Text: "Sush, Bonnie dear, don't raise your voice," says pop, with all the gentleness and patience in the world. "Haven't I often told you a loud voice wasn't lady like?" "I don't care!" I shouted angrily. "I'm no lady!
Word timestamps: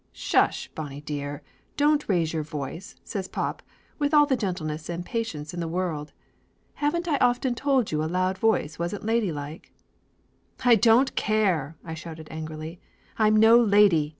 "Sush, 0.13 0.67
Bonnie 0.73 1.01
dear, 1.01 1.43
don't 1.77 2.09
raise 2.09 2.33
your 2.33 2.41
voice," 2.41 2.95
says 3.03 3.27
pop, 3.27 3.61
with 3.99 4.15
all 4.15 4.25
the 4.25 4.35
gentleness 4.35 4.89
and 4.89 5.05
patience 5.05 5.53
in 5.53 5.59
the 5.59 5.67
world. 5.67 6.11
"Haven't 6.73 7.07
I 7.07 7.17
often 7.17 7.53
told 7.53 7.91
you 7.91 8.03
a 8.03 8.09
loud 8.09 8.39
voice 8.39 8.79
wasn't 8.79 9.05
lady 9.05 9.31
like?" 9.31 9.71
"I 10.65 10.73
don't 10.73 11.13
care!" 11.15 11.77
I 11.85 11.93
shouted 11.93 12.29
angrily. 12.31 12.79
"I'm 13.19 13.35
no 13.37 13.59
lady! 13.63 14.09